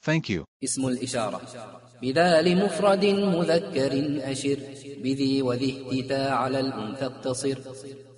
Thank 0.00 0.30
you. 0.30 0.44
اسم 0.64 0.88
الإشارة. 0.88 1.40
بذا 2.02 2.42
لمفرد 2.42 3.04
مذكر 3.04 4.20
أشر 4.24 4.56
بذي 5.02 5.42
وذي 5.42 5.84
اهتفى 5.92 6.28
على 6.28 6.60
الأنثى 6.60 7.04
اقتصر. 7.04 7.58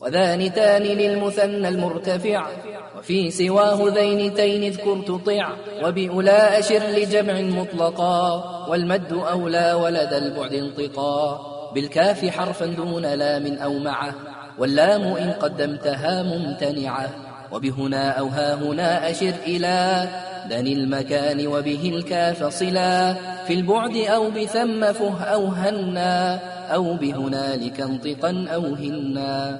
وذان 0.00 0.52
تان 0.52 0.82
للمثنى 0.82 1.68
المرتفع 1.68 2.48
وفي 2.98 3.30
سواه 3.30 3.88
ذين 3.88 4.34
تين 4.34 4.62
اذكر 4.62 5.02
تطع. 5.02 5.56
وبأولى 5.84 6.58
أشر 6.58 6.78
لجمع 6.78 7.40
مطلقا 7.40 8.66
والمد 8.68 9.12
أولى 9.12 9.72
ولدى 9.72 10.18
البعد 10.18 10.54
انطقا. 10.54 11.40
بالكاف 11.74 12.24
حرفا 12.24 12.66
دون 12.66 13.02
لام 13.02 13.46
أو 13.58 13.78
معه 13.78 14.14
واللام 14.58 15.02
إن 15.02 15.30
قدمتها 15.32 16.22
ممتنعة. 16.22 17.29
وبهنا 17.52 18.10
أو 18.10 18.26
ها 18.26 18.54
هنا 18.54 19.10
أشر 19.10 19.34
إلى 19.46 20.08
دن 20.50 20.66
المكان 20.66 21.46
وبه 21.46 21.92
الكاف 21.94 22.44
صلا 22.44 23.14
في 23.46 23.54
البعد 23.54 23.96
أو 23.96 24.30
بثم 24.30 24.92
فه 24.92 25.24
أو 25.24 25.46
هنا 25.46 26.40
أو 26.74 26.94
بهنالك 26.94 27.80
انطقا 27.80 28.46
أو 28.54 28.74
هنا 28.74 29.58